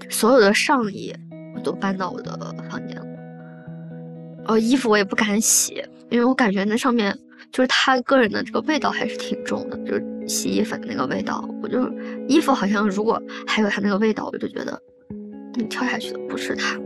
[0.09, 1.15] 所有的上衣
[1.55, 2.33] 我都搬到我的
[2.71, 3.07] 房间了。
[4.47, 7.15] 哦，衣服我也不敢洗，因为我感觉那上面
[7.53, 11.47] 就是他个人的这个味道还是挺重的，就是洗衣粉那个味道。
[11.63, 11.87] 我就
[12.27, 14.81] 衣服好像如果还有他那个味道，我就觉得
[15.55, 16.79] 你跳下去的不是他，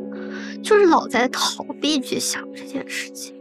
[0.62, 3.34] 就是老在逃避去想这件事情。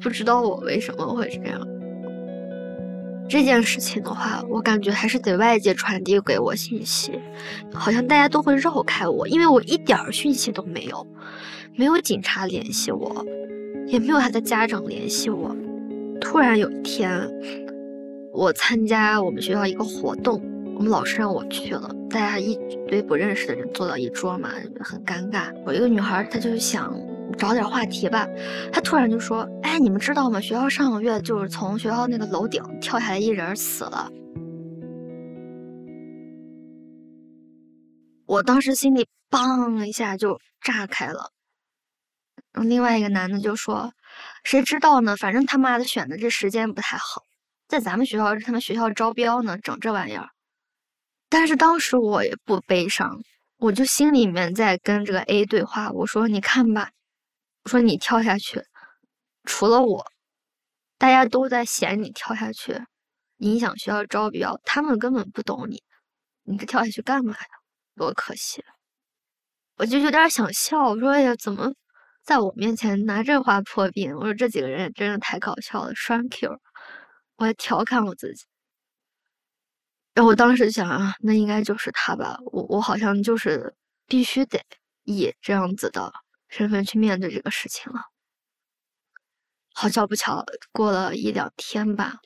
[0.00, 1.66] 不知道我为什么会这样。
[3.28, 7.12] 这件事情的话，我感觉还是得外界传递给我信息，
[7.72, 11.06] 好像大家都会绕开我，因为我一点儿讯息都没有。
[11.76, 13.24] 没有警察联系我，
[13.86, 15.54] 也没有他的家长联系我。
[16.20, 17.30] 突然有一天，
[18.32, 20.42] 我参加我们学校一个活动，
[20.80, 22.56] 我们老师让我去了，大家一
[22.88, 24.48] 堆不认识的人坐到一桌嘛，
[24.80, 25.54] 很尴尬。
[25.66, 26.98] 有一个女孩，她就想
[27.36, 28.26] 找点话题吧，
[28.72, 30.40] 她突然就说：“哎，你们知道吗？
[30.40, 34.10] 学校上个月就是从学校那个楼顶跳下来一人死了。”
[38.24, 41.30] 我当时心里嘣一下就炸开了。
[42.54, 43.92] 另外一个男的就说
[44.44, 45.14] ：“谁知道呢？
[45.14, 47.24] 反正他妈的选的这时间不太好。”
[47.68, 50.30] 在咱们学校，是他们学校招标呢，整这玩意儿。
[51.30, 53.22] 但是当时我也不悲伤，
[53.56, 56.90] 我就心里面在跟这个 A 对话，我说：“你看吧，
[57.64, 58.62] 我说你跳下去，
[59.44, 60.10] 除了我，
[60.98, 62.82] 大家都在嫌你跳下去
[63.38, 65.82] 影响学校招标，他们根本不懂你，
[66.42, 67.46] 你这跳下去干嘛呀？
[67.96, 68.64] 多可惜！”
[69.78, 71.72] 我就有点想笑，我说：“哎呀，怎么？”
[72.22, 76.60] 在我面前拿这话破冰，我说这几个人也真的太搞笑了，双 Q，
[77.36, 78.44] 我还调侃我自己。
[80.14, 83.74] 然后我当时想啊，那应该就是他吧，我我好像就是
[84.06, 84.60] 必须得
[85.04, 86.12] 以这样子的
[86.48, 88.00] 身份去面对这个事情了。
[89.74, 92.18] 好巧不巧，过了一两天吧，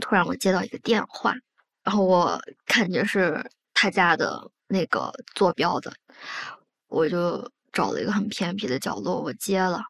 [0.00, 1.34] 突然我接到一个电话，
[1.82, 3.44] 然后我看见是
[3.74, 5.92] 他家的那个坐标的，
[6.88, 7.50] 我就。
[7.70, 9.82] 找了一个很偏僻的角落，我接了，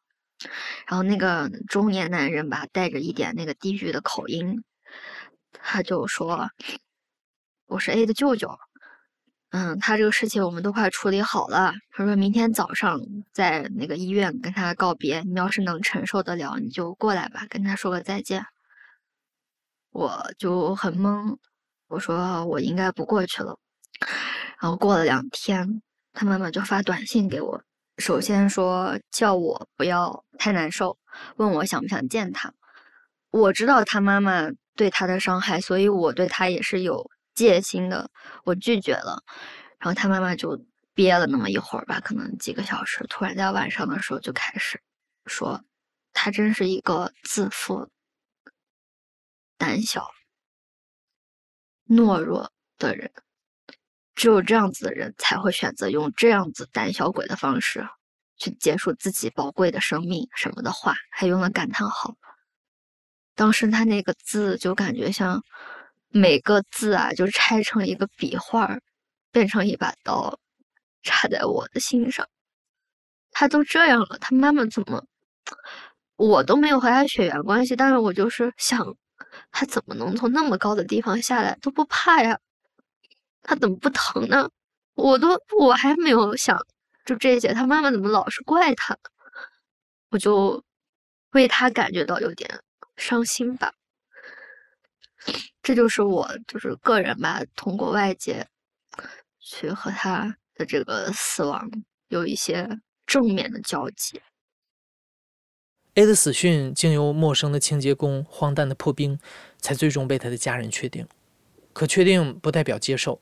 [0.85, 4.61] 然后那个中年男人吧，带着一点那个地域的口音，
[5.53, 6.51] 他就说
[7.69, 8.57] ：“我是 A 的舅舅，
[9.51, 11.71] 嗯，他这个事情我们都快处理好了。
[11.91, 12.99] 他说明天早上
[13.31, 18.43] 在那个医院跟他告别，你要是能承受得了，你就过来吧，跟他说个再见。”
[19.93, 21.37] 我就很懵，
[21.89, 23.55] 我说我应该不过去了。
[24.59, 27.61] 然后过了两天，他妈妈就发短信给我。
[27.99, 30.97] 首先说叫我不要太难受，
[31.35, 32.51] 问我想不想见他。
[33.29, 38.11] 我知道他妈妈对他的伤害，所以我对他也是有戒心的。
[38.43, 39.23] 我拒绝了，
[39.79, 40.61] 然后他妈妈就
[40.93, 44.81] 憋了那么一会儿吧，可能几个小时，突然在晚上的时候就开始
[45.25, 45.63] 说，
[46.11, 47.89] 他真是一个自负、
[49.57, 50.05] 胆小、
[51.87, 53.09] 懦弱的人。
[54.15, 57.87] 只有这样子的人才会选择用这样子胆小鬼的方式
[58.35, 62.17] 去结束自己宝贵的生命，什么的话还用了感叹号。
[63.33, 65.41] 当时他那个字就感觉像
[66.11, 68.79] 每个字啊，就拆成一个笔画，
[69.31, 70.39] 变成一把刀，
[71.03, 72.27] 插在我的心上。
[73.31, 75.05] 他都这样了，他妈妈怎么？
[76.15, 78.95] 我都没有和他血缘关系，但是我就是想，
[79.51, 82.39] 他怎么能从那么高的地方下来都不怕呀？
[83.43, 84.49] 他怎么不疼呢？
[84.95, 86.59] 我都我还没有想，
[87.05, 88.97] 就这些，他妈妈怎么老是怪他？
[90.09, 90.63] 我就
[91.31, 92.61] 为他感觉到有点
[92.97, 93.73] 伤心吧。
[95.61, 98.47] 这就是我就是个人吧，通过外界
[99.39, 101.69] 去和他的这个死亡
[102.07, 102.67] 有一些
[103.05, 104.21] 正面的交集。
[105.95, 109.19] A 的死讯经由陌生的清洁工、荒诞的破冰，
[109.59, 111.05] 才最终被他的家人确定。
[111.73, 113.21] 可确定不代表接受。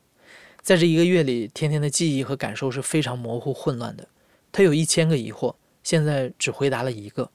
[0.60, 4.08] 在这一个月里，天天的记忆和感受是非常模糊混乱的。
[4.52, 7.30] 他有一千个疑惑，现在只回答了一个。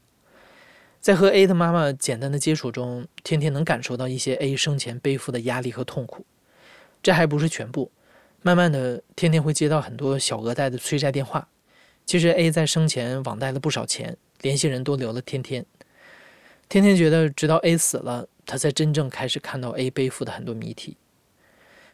[1.04, 6.26] 在和 A 的妈妈简单的接触中，天天能感受到一些 A 生前背负的压力和痛苦。
[7.02, 7.92] 这还不是全部，
[8.42, 11.50] 慢慢的，天天会接到很多小额贷的催债电话。
[12.06, 15.66] 其实 A 在生前网贷了不少钱，联系人都留了天天。
[16.70, 20.96] 天天觉得，直到 A 死了，他才真正开始看到 A 背负的很多谜题。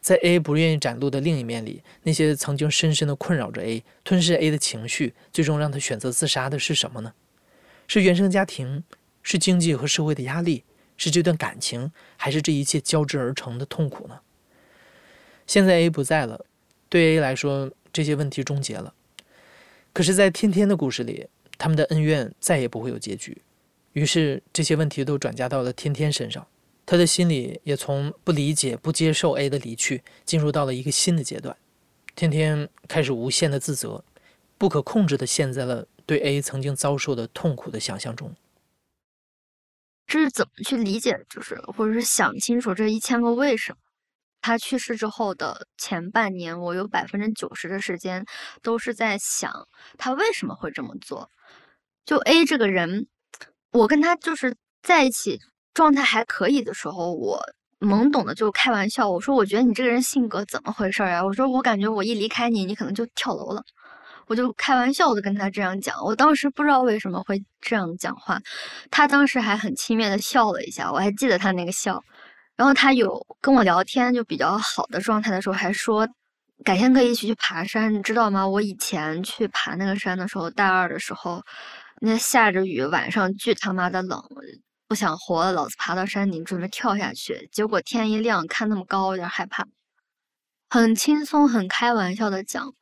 [0.02, 7.12] 在 A 不愿意展露的另一面里，那些曾经深深的困扰着 A、吞噬 A 的情绪，最终让他选择自杀的是什么呢？
[7.88, 8.84] 是原生家庭，
[9.32, 10.64] 是经济和社会的压力，
[10.98, 14.22] 是这段感情，还是这一切交织而成的痛苦呢？
[15.46, 16.48] 现在 A 不在了，
[16.90, 18.92] 对 A 来说，这些问题终结了。
[19.94, 21.28] 可是，在天天的故事里，
[21.60, 23.40] 他们的恩怨再也不会有结局，
[23.94, 26.48] 于是这些问题都转嫁到了天天身上。
[26.88, 31.56] 他的心里也从不理解、不接受 A 的离去，进入到了一个新的阶段。
[32.16, 34.04] 天天开始无限的自责，
[34.58, 38.34] 不可控制的陷在了对 A 曾经遭受的痛苦的想象中。
[40.10, 41.26] 这是怎么去理解？
[41.30, 43.78] 就是或者是想清楚这一千个为什么？
[44.42, 48.26] 他去世之后的前半年，我有百分之九十的时间
[48.62, 49.68] 都是在想
[49.98, 51.30] 他为什么会这么做。
[52.06, 53.08] 就 A 这个人，
[53.72, 55.40] 我跟他就是在一起。
[55.72, 57.40] 状态还可以的时候，我
[57.80, 63.64] 懵懂的就开玩笑，我说：“我觉得你这个人性格怎么回事呀？”我说：“我感觉我一离开你，你可能就跳楼了。”
[64.30, 66.02] 我就开玩笑的跟他这样讲。
[66.06, 68.40] 我当时不知道为什么会这样讲话，
[68.92, 72.02] 他当时还很轻蔑的笑了一下，我还记得他那个笑。
[72.56, 76.08] 然后他有跟我聊天就比较好的状态的时候，还说
[76.64, 78.48] 改天可以一起去爬山，你知道吗？
[78.48, 81.44] 我以前去爬那个山的时候，大二的时候，
[82.02, 84.24] 那下着雨，晚上巨他妈的冷。
[84.88, 89.66] 不想活了，老子爬到山顶准备跳下去，结果天一亮，看那么高，有点害怕。
[90.70, 92.74] 很轻松、很开玩笑的讲，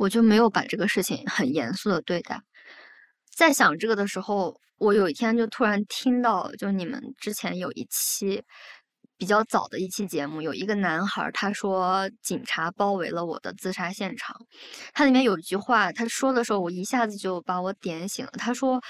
[0.00, 2.40] 我就没有把这个事情很严肃的对待。
[3.30, 8.42] 在想这个的时候，我有一天就突然听到，就你们之前有一期
[9.18, 14.34] 比较早的一期节目，有一个男孩他说警察包围了我的自杀现场，
[14.94, 18.32] 他里面有一句话，他说的时候我一下子就把我点醒了。
[18.38, 18.80] 他说，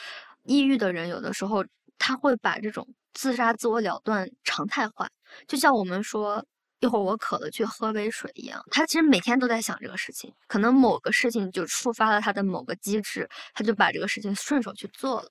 [0.44, 1.64] 抑郁的人有的时候
[1.98, 5.08] 他会把这种自杀、自我了断常态化，
[5.48, 6.46] 就像我们说。
[6.80, 8.64] 一会儿我渴了，去喝杯水一样。
[8.70, 15.30] 他其实每天都在想这个事情，可能某个事情就触发了他的某个机制，他就把这个事情顺手去做了。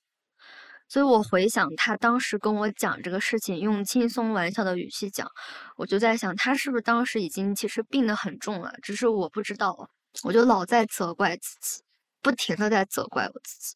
[0.88, 5.30] 所以我回想他当时跟我讲这个事情，用轻松玩笑的语气讲，
[5.76, 9.90] 我就在想，他是不是当时已经其实病得很重了，只是我不知道。
[10.24, 11.84] 我就老在责怪自己，
[12.22, 13.76] 不停的在责怪我自己。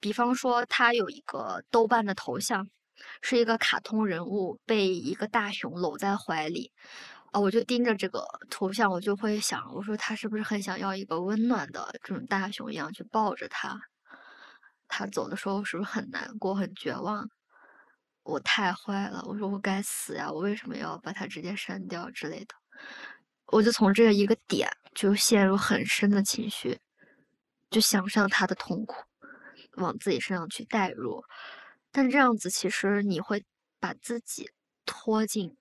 [0.00, 2.68] 比方说，他有一个豆瓣的头像。
[3.22, 6.72] 是一个卡通人物被一个大熊搂在怀里，
[7.32, 13.80] 啊，我就盯着这个图像，我就会想，我说他是不是很想要一个温暖的这种大熊一样去抱着他？
[14.88, 17.28] 他走的时候是不是很难过、很绝望？
[18.22, 20.30] 我太坏了，我说我该死呀！
[20.30, 22.54] 我为什么要把他直接删掉之类的？
[23.46, 26.80] 我就从这一个点就陷入很深的情绪，
[27.70, 28.96] 就想象他的痛苦，
[29.76, 31.22] 往自己身上去代入。
[31.96, 33.42] 但这样子，其实你会
[33.80, 34.50] 把自己
[34.84, 35.56] 拖进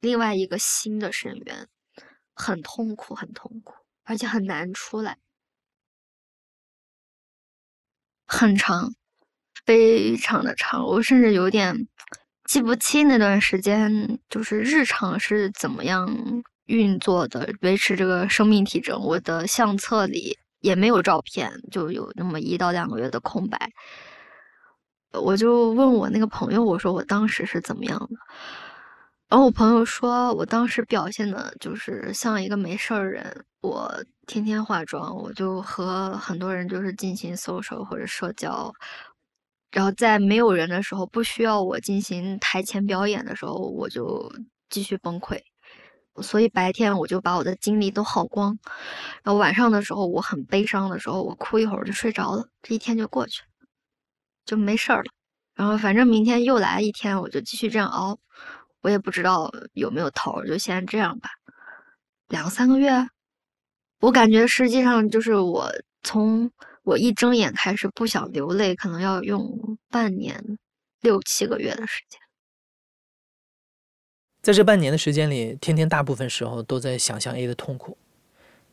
[0.00, 1.66] 另外一个新的深渊，
[2.34, 3.72] 很痛苦，很痛苦，
[4.04, 5.16] 而且很难出来，
[8.26, 8.92] 很长，
[9.64, 10.84] 非常的长。
[10.84, 11.88] 我甚至有点
[12.44, 16.06] 记不清那段时间，就是日常是怎么样
[16.66, 19.00] 运作的，维持这个生命体征。
[19.00, 23.72] 我的相册里也没有照片，就有那么一到两个月的空白。
[25.12, 28.16] 我就问我那个朋友，我说我当时是怎么样的？
[29.28, 33.90] 然后我朋友说，我当时表现的就是像一个没事儿人，我
[34.26, 38.70] 天天化妆，我就和很多人就是进行 social 或者社交，
[39.70, 44.30] 然后在没有人的时候，不需要我进行台前表演的时候，我就
[44.68, 45.40] 继续崩溃。
[46.20, 48.58] 所以白天我就把我的精力都耗光，
[49.22, 53.51] 然后晚上的时候我很悲伤的时候，我哭一会儿就睡着了，这一天就过去了。
[54.44, 55.10] 就没事儿了，
[55.54, 58.18] 然后反正明天又来一天，我就继续这样熬，
[58.80, 61.30] 我也不知道有没有头，就先这样吧。
[62.28, 63.08] 两三个月，
[64.00, 65.70] 我感觉实际上就是我
[66.02, 66.50] 从
[66.82, 70.58] 我一睁眼开始不想流泪，可能要用半年
[71.00, 72.20] 六七个月的时间。
[74.40, 77.96] 在这半年的时间里，天天大部分时候都在想象 A 的痛苦，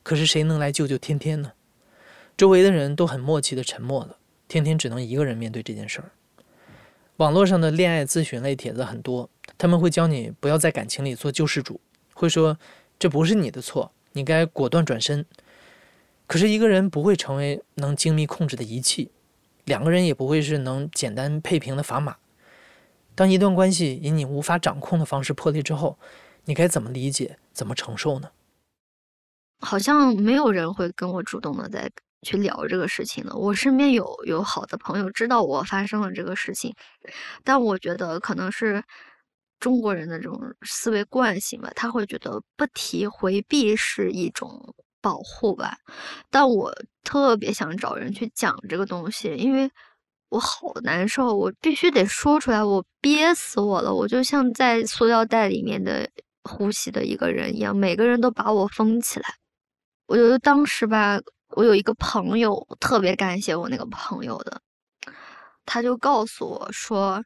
[0.02, 1.52] 可是谁能来救救天天呢？
[2.36, 4.19] 周围的人都很默契的沉默了。
[4.50, 6.12] 天天只能一个人面对这件事儿。
[7.18, 11.80] 网络上的恋爱咨询类帖子很多，他们会教你不要在感情里做救世主，
[12.14, 12.58] 会说
[12.98, 15.26] 这不是你的错，你该果断转身。
[16.28, 19.12] 可是一个人不会成为能精密控制的仪器，
[19.66, 22.18] 两个人也不会是能简单配平的砝码。
[23.16, 26.00] 当一段关系以你无法掌控的方式破裂之后，
[26.46, 28.32] 你该怎么理解、怎么承受呢？
[29.60, 31.92] 好像没有人会跟我主动的在。
[32.22, 33.36] 去聊这个事情了。
[33.36, 36.76] 我身边有有好的朋友知道我发生了这个事情，
[37.44, 38.84] 但我觉得可能是
[39.60, 45.78] 中国人的这种思维惯性吧，他会觉得不提回避是一种保护吧。
[46.30, 49.70] 但我特别想找人去讲这个东西，因为
[50.30, 56.10] 我好难受，我必须得说出来，我憋死我了，我就像在塑料袋里面的
[56.44, 59.36] 呼吸的一个人一样，每个人都把我封起来。
[60.08, 61.20] 我觉得当时吧。
[61.52, 64.62] 我有一个朋友，特别感谢我那个朋友的，
[65.66, 67.24] 他就告诉我说，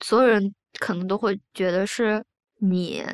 [0.00, 2.24] 所有人可能都会觉得是
[2.58, 3.04] 你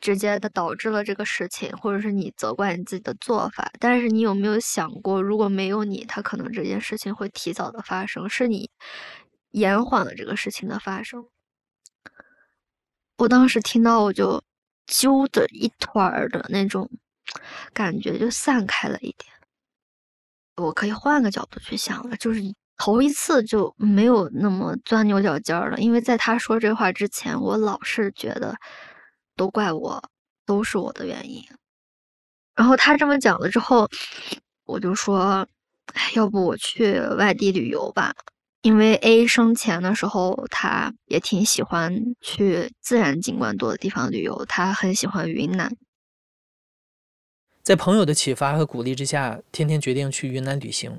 [0.00, 3.70] 直接的导致了这个事情，或者是你责怪你自己的做法。
[3.78, 8.70] 但是你有没有想过，如果没有你，他可能这件事情会提早的发生，是你
[9.50, 11.26] 延缓了这个事情的发生。
[13.18, 14.42] 我当时听到，我就
[14.86, 16.90] 揪的一团的那种
[17.72, 19.30] 感觉就散开了一点。
[20.60, 22.40] 我可以换个角度去想了，就是
[22.76, 28.56] 头一次就没有那么钻牛角尖了，因为在他说这话之前，我老是觉得
[29.36, 30.02] 都怪我，
[30.46, 31.42] 都是我的原因。
[32.54, 33.88] 然后他这么讲了之后，
[34.64, 35.46] 我就说，
[36.14, 38.12] 要不我去外地旅游吧？
[38.62, 45.74] 因为 A 生前的时候，他也挺喜欢去自然景观多的地方旅游，他很喜欢云南。
[47.62, 50.98] 在朋友的启发和鼓励之下，天天决定去云南旅行。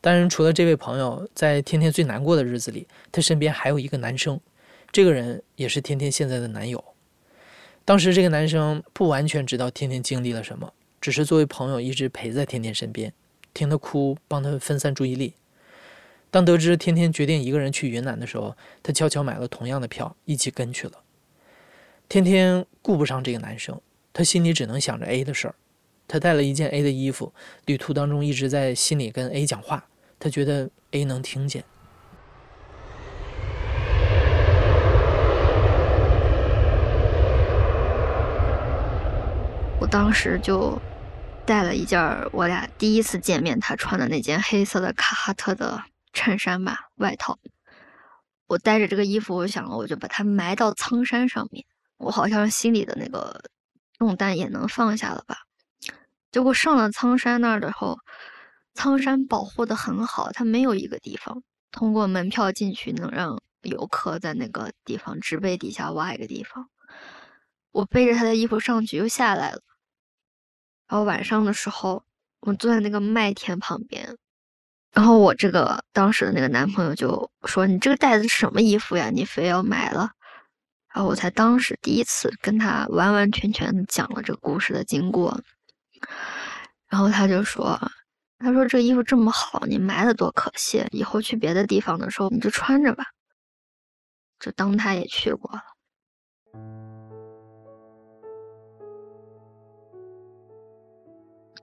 [0.00, 4.40] 当然，除了这位朋友，在天天最难过的日子里，他身边还有一个男生，
[4.92, 6.82] 这个人也是天天现在的男友。
[7.84, 13.12] 当时这个男生不完全知道天天经历了什么，只是作为朋友一直陪在天天身边，
[13.52, 15.34] 听他哭，帮他分散注意力。
[16.30, 20.92] 当得知天天决定一个人去云南的时候，他悄悄买了同样的票，一起跟去了。
[22.08, 23.78] 天天顾不上这个男生，
[24.12, 25.54] 他心里只能想着 A 的事儿。
[26.10, 27.32] 他带了一件 A 的衣服，
[27.66, 29.84] 旅途当中一直在心里跟 A 讲话，
[30.18, 31.62] 他觉得 A 能听见。
[39.78, 40.76] 我当时就
[41.46, 42.00] 带了一件
[42.32, 45.80] 我俩第一次见面他穿的那件黑色的卡哈特的
[46.12, 47.38] 衬衫吧，外套。
[48.48, 51.64] 我带着这个衣服，我想了，我就把它埋到苍山上面，
[51.98, 53.40] 我好像心里的那个
[53.96, 55.36] 重担也能放下了吧。
[56.32, 57.98] 结果上了苍山那儿的时候，
[58.74, 66.68] 苍山保护的很好，它没有一个地方通过门票进去能让游客在那个地方植被底下挖一个地方。
[67.72, 69.60] 我背着他的衣服上去又下来了，
[70.88, 72.04] 然后晚上的时候，
[72.40, 74.16] 我坐在那个麦田旁边，
[74.92, 79.10] 然后我这个当时的那个男朋友就说：“你这个袋子什么衣服呀？
[79.10, 80.10] 你非要买了。”
[80.92, 85.40] 然后我才当时第一次跟他完完全全讲了这个故事的经过。
[86.88, 87.78] 然后他就说
[88.38, 90.84] ：“他说这衣服这么好，你买了多可惜。
[90.90, 93.04] 以后去别的地方的时候，你就穿着吧。”
[94.40, 95.62] 就当他也去过了。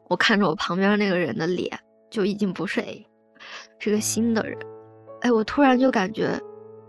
[0.09, 1.77] 我看着我旁边那个人的脸，
[2.09, 3.05] 就已经不是 A，
[3.79, 4.57] 是个新的人。
[5.21, 6.39] 哎，我突然就感觉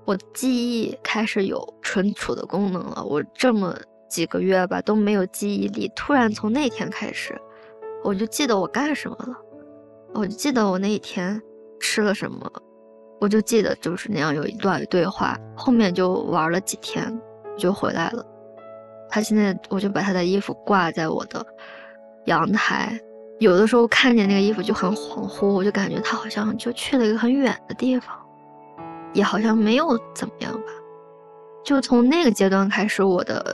[0.05, 3.03] 我记忆开始有存储的功能了。
[3.03, 3.77] 我这么
[4.09, 7.41] 几个月吧都没有记忆力，突然从那天开始。
[8.05, 9.37] 我就记得我干什么了，
[10.15, 11.41] 我就记得我那一天
[11.81, 12.51] 吃了什么，
[13.21, 17.21] 我就记得就是那样有一段对话，后面就玩了几天
[17.57, 18.25] 就回来了。
[19.11, 21.45] 他现在我就把他的衣服挂在我的
[22.27, 22.99] 阳台，
[23.41, 28.17] 有的时候看见那个衣服就很恍惚，我就感觉他好像就去了一个很远的地方，
[29.13, 30.67] 也好像没有怎么样吧。
[31.65, 33.45] 就从那个阶段开始，我的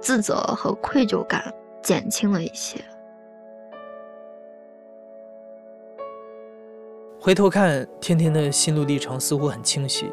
[0.00, 2.80] 自责和愧疚感减轻了一些。
[7.20, 10.10] 回头看天天的心路历程似乎很清晰，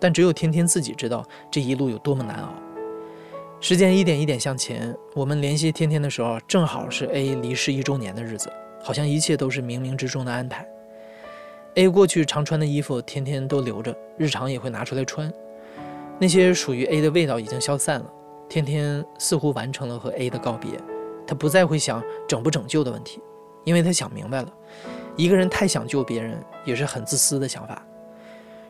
[0.00, 2.52] 但只有天天自己知道这一路有多么难熬。
[3.60, 10.68] 时间一点一点向前，我们联系天天的时候，正好是 A 离世一周年的日子，好像一切都是冥冥之中的安排。
[11.74, 15.32] A 过去常穿的衣服，天天都留着，日常也会拿出来穿。
[16.18, 18.12] 那些属于 A 的味道已经消散了，
[18.48, 20.70] 天天似乎完成了和 A 的告别，
[21.26, 23.20] 他不再会想拯不拯救的问题，
[23.64, 24.52] 因为他想明白了。
[25.16, 27.84] 一个人太想救别人，也是很自私的想法。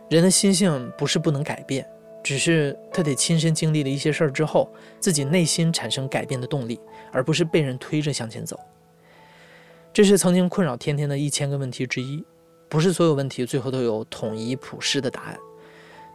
[0.09, 1.87] 人的心性不是不能改变，
[2.25, 4.69] 只是他得亲身经历了一些事儿之后，
[4.99, 6.81] 自己内心产生改变的动力，
[7.13, 8.59] 而不是被人推着向前走。
[9.93, 12.25] 这是曾经困扰天天的一千个问题之一。
[12.71, 15.39] 不是所有问题最后都有统一普世的答案，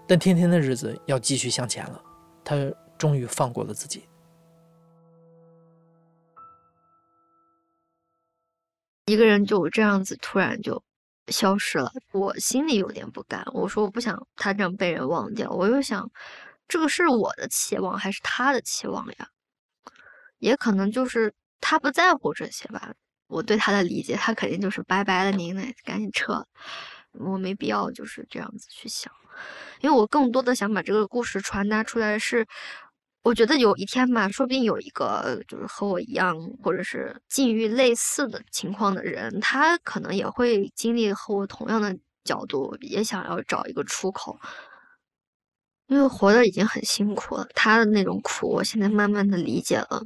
[0.08, 2.00] 但天天的日子要继续向前了。
[2.44, 2.56] 他
[3.04, 4.08] 终于放过了自己。
[9.08, 10.82] 一个人就这样子突然就
[11.28, 13.44] 消失了，我心里有点不甘。
[13.54, 15.50] 我说我不想他这样被人忘掉。
[15.52, 16.10] 我又想，
[16.70, 19.28] 这个是我的期望还是他的期望呀？
[20.40, 22.94] 也可能就是他不在乎这些吧。
[23.28, 26.48] 我对他的理解，他肯定就是拜拜了您呢，赶紧撤。
[27.12, 29.12] 我没必要就是这样子去想，
[29.82, 32.48] 因为我更多的想把这个故事传达出来是。
[33.24, 44.38] 我觉得有一天吧，说不定有一个就是和我一样，或者是境遇类似的情况的人，他可能也会经历和我同样的角度，也想要找一个出口。
[45.88, 50.06] 因为活的已经很辛苦了，他的那种苦，我现在慢慢的理解了，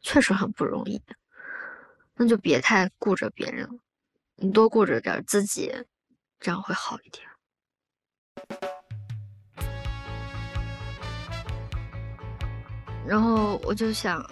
[0.00, 1.00] 确实很不容易。
[2.14, 3.74] 那就别太顾着别人了，
[4.36, 5.72] 你多顾着点自己，
[6.38, 7.26] 这样会好一点。
[13.08, 14.22] 然后我就想，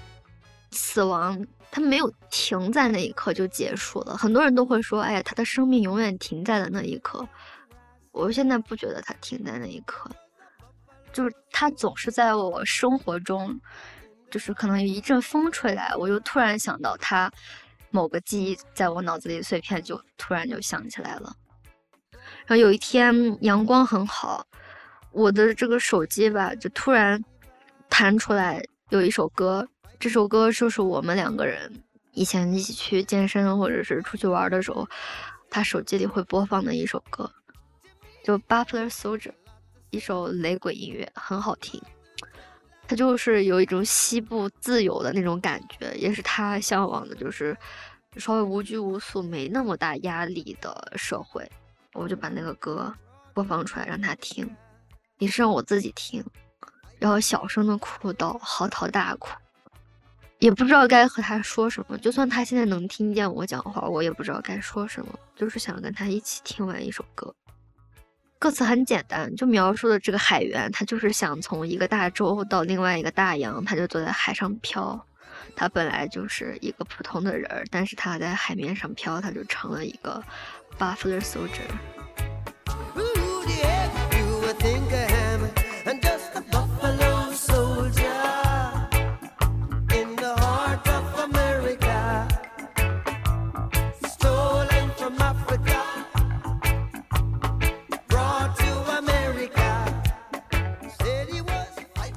[0.70, 4.14] 死亡它没有停在那一刻就结束了。
[4.14, 7.26] 很多人都会说，哎呀，他的生命永远停在了那一刻。
[8.12, 10.10] 我现在不觉得他停在那一刻，
[11.10, 13.58] 就是他总是在我生活中，
[14.30, 17.32] 就是可能一阵风吹来，我就突然想到他
[17.90, 21.34] 某个记忆，在我脑子里碎片就突然就想起来了。
[22.12, 24.46] 然后有一天阳光很好，
[25.12, 27.24] 我的这个手机吧，就突然。
[27.88, 29.66] 弹出来有一首歌，
[29.98, 31.72] 这首歌就是我们两个人
[32.12, 34.88] 以前一起去健身或者是出去玩的时候，
[35.50, 37.30] 他手机里会播放的一首歌，
[38.24, 39.32] 就 Buffalo Soldier，
[39.90, 41.80] 一首雷鬼音乐，很好听。
[42.88, 47.56] 他就是有一种西部自由的那种感觉，也是他向往的，就是
[48.16, 51.44] 稍微无拘无束、没那么大压力的社会。
[51.94, 52.94] 我就把那个歌
[53.34, 54.48] 播放出来让他听，
[55.18, 56.24] 也是让我自己听，
[56.98, 59.28] 然后小声的哭到嚎啕大哭，
[60.38, 61.98] 也不知道该和他说什么。
[61.98, 67.34] 就算他现在能听见我讲话，我也不知道该说什么，就是想跟他一起听完一首歌。
[68.38, 75.06] 歌词很简单，就描述的这个海员，他就是想从一个大洲到另外一个大洋，他就坐在海上漂。
[75.54, 80.22] 他本来就是一个普通的人，但是他在海面上漂，他就成了一个
[80.78, 81.95] buffalo soldier。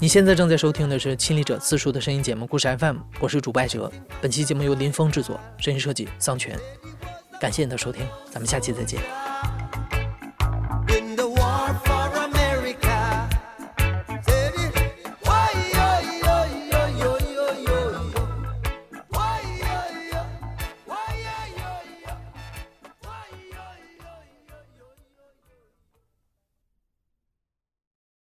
[0.01, 3.91] 你现在正在收听的是《亲历者自述》的声音节目《故事 FM》，我是主播艾哲。
[4.21, 6.57] 本期节目由林峰制作，声音设计桑泉。
[7.37, 9.01] 感谢你的收听，咱们下期再见。